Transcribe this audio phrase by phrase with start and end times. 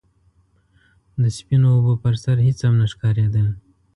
[1.21, 3.47] د سپينو اوبو پر سر هيڅ هم نه ښکارېدل.